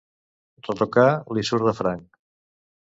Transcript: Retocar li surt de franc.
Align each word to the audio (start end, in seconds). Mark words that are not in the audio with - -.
Retocar 0.67 1.05
li 1.37 1.45
surt 1.53 1.71
de 1.71 1.77
franc. 1.83 2.21